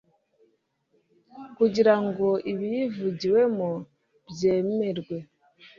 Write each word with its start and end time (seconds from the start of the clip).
kugira 1.57 1.95
ngo 2.05 2.27
ibiyivugiwemo 2.51 3.69
byemerwe 4.31 5.17